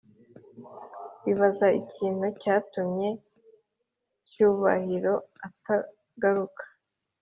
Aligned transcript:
bibaza 1.23 1.67
ikintu 1.81 2.25
cyatumye 2.41 3.09
cyubahiro 4.29 5.13
atagaruka 5.47 6.63